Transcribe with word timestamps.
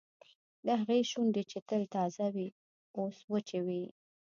د 0.65 0.67
هغې 0.79 0.99
شونډې 1.11 1.43
چې 1.51 1.59
تل 1.69 1.81
تازه 1.95 2.25
وې 2.35 2.47
اوس 2.99 3.17
وچې 3.31 3.59
وې 3.67 3.83